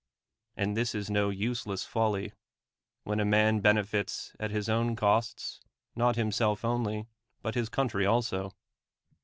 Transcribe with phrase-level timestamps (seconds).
[0.57, 2.33] And this is no useless folly,
[3.03, 5.61] when a man benefits at his own costs,
[5.95, 7.05] not himself only,
[7.43, 8.55] but his coun try also.